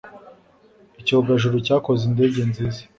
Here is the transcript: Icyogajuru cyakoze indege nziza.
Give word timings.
Icyogajuru 0.99 1.55
cyakoze 1.65 2.01
indege 2.09 2.39
nziza. 2.49 2.81